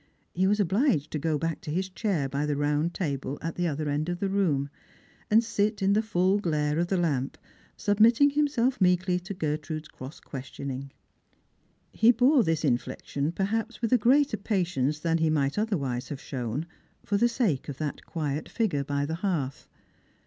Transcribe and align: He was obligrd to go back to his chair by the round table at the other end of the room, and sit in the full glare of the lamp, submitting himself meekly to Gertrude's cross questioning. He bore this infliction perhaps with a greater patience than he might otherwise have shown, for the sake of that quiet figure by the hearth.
He 0.33 0.47
was 0.47 0.57
obligrd 0.57 1.11
to 1.11 1.19
go 1.19 1.37
back 1.37 1.61
to 1.61 1.69
his 1.69 1.87
chair 1.87 2.27
by 2.27 2.47
the 2.47 2.55
round 2.55 2.91
table 2.95 3.37
at 3.39 3.53
the 3.53 3.67
other 3.67 3.87
end 3.87 4.09
of 4.09 4.19
the 4.19 4.29
room, 4.31 4.67
and 5.29 5.43
sit 5.43 5.79
in 5.83 5.93
the 5.93 6.01
full 6.01 6.39
glare 6.39 6.79
of 6.79 6.87
the 6.87 6.97
lamp, 6.97 7.37
submitting 7.77 8.31
himself 8.31 8.81
meekly 8.81 9.19
to 9.19 9.35
Gertrude's 9.35 9.89
cross 9.89 10.19
questioning. 10.19 10.91
He 11.91 12.09
bore 12.11 12.41
this 12.43 12.65
infliction 12.65 13.31
perhaps 13.31 13.79
with 13.79 13.93
a 13.93 13.97
greater 13.99 14.37
patience 14.37 14.97
than 14.97 15.19
he 15.19 15.29
might 15.29 15.59
otherwise 15.59 16.09
have 16.09 16.19
shown, 16.19 16.65
for 17.05 17.17
the 17.17 17.29
sake 17.29 17.69
of 17.69 17.77
that 17.77 18.03
quiet 18.03 18.49
figure 18.49 18.83
by 18.83 19.05
the 19.05 19.13
hearth. 19.21 19.67